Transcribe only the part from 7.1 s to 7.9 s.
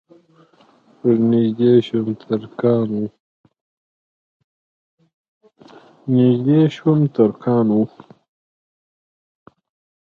ترکان وو.